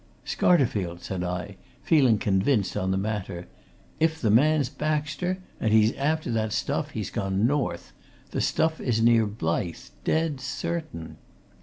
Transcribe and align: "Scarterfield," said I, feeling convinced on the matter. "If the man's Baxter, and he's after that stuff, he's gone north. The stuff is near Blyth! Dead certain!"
"Scarterfield," 0.25 1.01
said 1.01 1.23
I, 1.23 1.57
feeling 1.83 2.17
convinced 2.17 2.75
on 2.75 2.89
the 2.89 2.97
matter. 2.97 3.45
"If 3.99 4.19
the 4.19 4.31
man's 4.31 4.67
Baxter, 4.67 5.37
and 5.59 5.71
he's 5.71 5.91
after 5.93 6.31
that 6.31 6.53
stuff, 6.53 6.89
he's 6.89 7.11
gone 7.11 7.45
north. 7.45 7.93
The 8.31 8.41
stuff 8.41 8.81
is 8.81 8.99
near 8.99 9.27
Blyth! 9.27 9.91
Dead 10.03 10.39
certain!" 10.39 11.17